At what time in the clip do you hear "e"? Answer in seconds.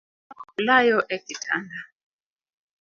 1.15-1.17